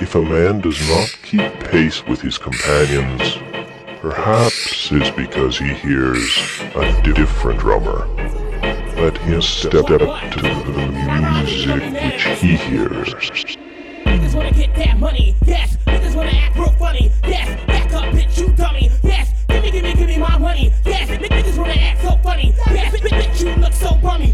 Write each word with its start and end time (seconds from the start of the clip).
If 0.00 0.14
a 0.14 0.22
man 0.22 0.60
does 0.60 0.78
not 0.88 1.18
keep 1.24 1.52
pace 1.70 2.06
with 2.06 2.20
his 2.20 2.38
companions, 2.38 3.38
perhaps 4.00 4.92
is 4.92 5.10
because 5.10 5.58
he 5.58 5.74
hears 5.74 6.60
a 6.76 7.02
different 7.02 7.58
drummer. 7.58 8.06
Let 8.96 9.18
him 9.18 9.42
step 9.42 9.74
up 9.74 9.90
to 9.90 10.40
the 10.40 10.86
music 11.42 11.82
which 11.92 12.38
he 12.38 12.56
hears. 12.56 13.08
Niggas 14.06 14.34
wanna 14.36 14.52
get 14.52 14.72
that 14.76 14.98
money, 14.98 15.34
yes. 15.44 15.76
Niggas 15.86 16.14
wanna 16.14 16.30
act 16.30 16.56
real 16.56 16.70
funny, 16.78 17.10
yes. 17.24 17.66
Back 17.66 17.92
up, 17.92 18.04
bitch, 18.14 18.38
you 18.38 18.48
dummy, 18.54 18.90
yes. 19.02 19.32
Give 19.48 19.62
me, 19.62 19.70
give 19.72 19.82
me, 19.82 19.94
give 19.94 20.06
me 20.06 20.18
my 20.18 20.38
money, 20.38 20.72
yes. 20.86 21.08
Niggas 21.10 21.58
wanna 21.58 21.72
act 21.72 22.02
so 22.02 22.16
funny, 22.22 22.54
yes. 22.68 22.94
Bitch, 23.00 23.44
you 23.44 23.60
look 23.60 23.72
so 23.72 23.94
bummy, 23.96 24.32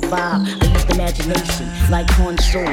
vibe. 0.00 0.62
I 0.62 0.72
used 0.72 0.90
imagination 0.90 1.68
like 1.90 2.08
corn 2.16 2.38
Soul. 2.38 2.64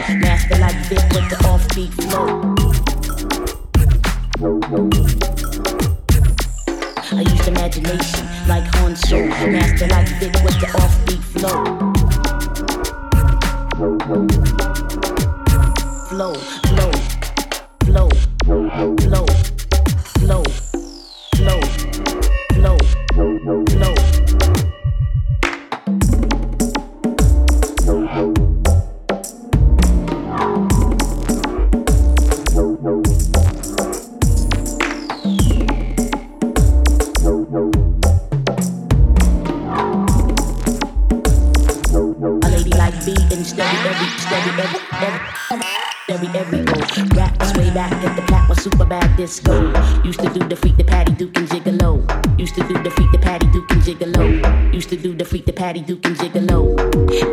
freak 55.30 55.46
the 55.46 55.54
Patty 55.54 55.82
Duke 55.82 56.04
and 56.08 56.16
Gigolo. 56.18 56.76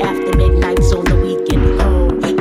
After 0.02 0.36
midnight's 0.36 0.92
on 0.92 1.04
the 1.06 1.16
weekend, 1.16 1.80
oh, 1.80 2.35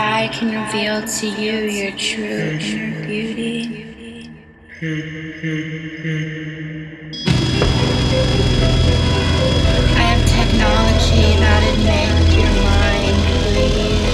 I 0.00 0.28
can 0.28 0.54
reveal 0.54 1.02
to 1.04 1.26
you 1.26 1.58
your 1.66 1.90
true 1.96 2.22
inner 2.22 3.04
beauty. 3.04 4.30
I 9.96 10.04
have 10.06 10.22
technology 10.24 11.34
that'd 11.42 11.82
make 11.82 12.30
your 12.30 12.54
mind 12.62 13.18
bleed. 13.42 14.06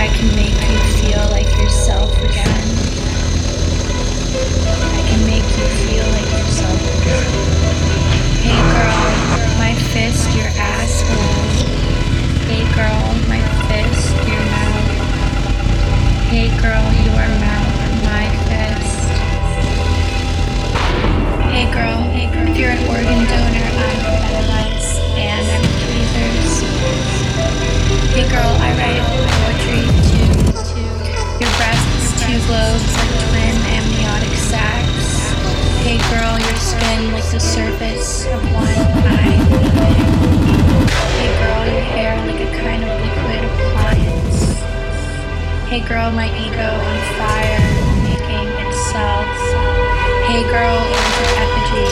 I 0.00 0.08
can 0.16 0.28
make 0.34 0.56
you 0.64 0.80
feel 1.04 1.24
like 1.28 1.52
yourself 1.60 2.16
again. 2.24 2.68
I 4.96 5.02
can 5.12 5.20
make 5.26 5.44
you 5.44 5.68
feel 5.84 6.06
like 6.08 6.30
yourself 6.40 6.80
again. 7.02 7.28
Hey 8.40 8.60
girl, 8.72 9.04
my 9.58 9.74
fist, 9.92 10.24
your 10.34 10.48
asshole. 10.56 11.68
Hey 12.48 12.64
girl, 12.74 13.21
Hey 16.32 16.48
girl, 16.62 16.80
your 17.04 17.28
mouth, 17.44 17.76
my 18.08 18.24
fist. 18.48 19.04
Hey 21.52 21.68
girl, 21.68 22.08
hey 22.08 22.24
girl, 22.32 22.48
if 22.48 22.56
you're 22.56 22.72
an 22.72 22.80
organ 22.88 23.20
donor, 23.28 23.68
I'm 23.68 24.00
a 24.00 24.16
vitalize 24.16 24.96
and 25.12 25.44
I'm 25.52 25.60
tweezers. 25.84 26.64
Hey 28.16 28.24
girl, 28.32 28.48
I 28.48 28.72
write 28.80 29.04
poetry 29.28 29.84
too. 30.08 30.32
Your 31.36 31.52
breasts, 31.60 32.16
two 32.24 32.40
globes 32.48 32.80
like 32.96 33.12
twin 33.28 33.56
amniotic 33.76 34.32
sacs. 34.32 35.36
Hey 35.84 36.00
girl, 36.08 36.32
your 36.40 36.56
skin 36.56 37.12
like 37.12 37.28
the 37.28 37.40
surface 37.40 38.24
of 38.24 38.40
one 38.54 38.80
eye. 39.04 39.36
Hey 41.12 41.30
girl, 41.44 41.62
your 41.68 41.84
hair 41.92 42.16
like 42.24 42.40
a 42.40 42.48
kind 42.56 42.82
of 42.84 42.88
liquid 42.88 43.44
appliance. 43.44 43.81
Hey 45.72 45.80
girl, 45.88 46.12
my 46.12 46.28
ego 46.36 46.68
on 46.68 46.98
fire, 47.16 47.64
making 48.04 48.44
itself. 48.60 49.24
Hey 50.28 50.44
girl, 50.44 50.76
an 50.76 51.32
effigy. 51.40 51.88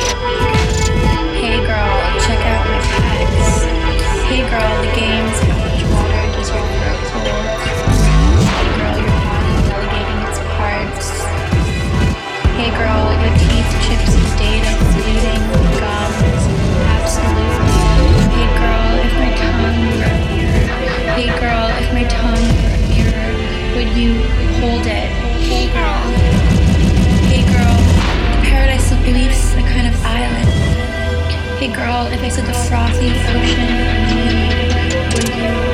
Hey 1.41 1.57
girl, 1.65 1.89
check 2.21 2.45
out 2.45 2.61
my 2.69 2.77
pecs. 3.01 3.65
Hey 4.29 4.45
girl, 4.53 4.73
the 4.85 4.93
game's 4.93 5.41
how 5.49 5.57
much 5.65 5.81
water 5.97 6.29
does 6.37 6.53
your 6.53 6.61
throat 6.61 7.09
hold? 7.09 7.41
Hey 8.53 8.69
girl, 8.77 9.01
your 9.01 9.17
body 9.25 9.57
delegating 9.65 10.21
its 10.29 10.41
parts. 10.61 11.09
Hey 12.61 12.69
girl, 12.77 13.01
your 13.25 13.33
you 24.01 24.15
hold 24.61 24.87
it? 24.87 25.11
Hey 25.45 25.67
girl. 25.77 26.01
Hey 27.29 27.43
girl, 27.53 27.77
the 28.35 28.49
paradise 28.49 28.91
of 28.93 28.99
beliefs, 29.05 29.53
a 29.53 29.63
kind 29.63 29.87
of 29.87 29.95
island. 30.03 30.49
Hey 31.59 31.69
girl, 31.69 32.07
if 32.07 32.23
I 32.23 32.29
said 32.31 32.47
the 32.47 32.55
frothy 32.55 33.11
ocean 33.11 33.37
of 33.37 33.43
need, 33.43 35.13
would 35.13 35.29
you 35.37 35.70